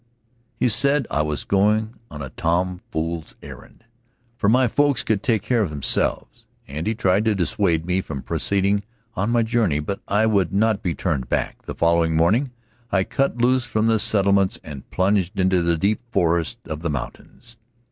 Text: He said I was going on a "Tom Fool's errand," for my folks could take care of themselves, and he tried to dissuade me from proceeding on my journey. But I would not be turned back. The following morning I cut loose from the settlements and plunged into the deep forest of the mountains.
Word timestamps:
He 0.55 0.67
said 0.67 1.05
I 1.11 1.21
was 1.21 1.43
going 1.43 1.93
on 2.09 2.23
a 2.23 2.31
"Tom 2.31 2.81
Fool's 2.89 3.35
errand," 3.43 3.83
for 4.35 4.49
my 4.49 4.67
folks 4.67 5.03
could 5.03 5.21
take 5.21 5.43
care 5.43 5.61
of 5.61 5.69
themselves, 5.69 6.47
and 6.67 6.87
he 6.87 6.95
tried 6.95 7.23
to 7.25 7.35
dissuade 7.35 7.85
me 7.85 8.01
from 8.01 8.23
proceeding 8.23 8.81
on 9.13 9.29
my 9.29 9.43
journey. 9.43 9.79
But 9.79 9.99
I 10.07 10.25
would 10.25 10.51
not 10.51 10.81
be 10.81 10.95
turned 10.95 11.29
back. 11.29 11.61
The 11.67 11.75
following 11.75 12.15
morning 12.15 12.49
I 12.91 13.03
cut 13.03 13.43
loose 13.43 13.65
from 13.65 13.85
the 13.85 13.99
settlements 13.99 14.59
and 14.63 14.89
plunged 14.89 15.39
into 15.39 15.61
the 15.61 15.77
deep 15.77 15.99
forest 16.11 16.67
of 16.67 16.79
the 16.79 16.89
mountains. 16.89 17.57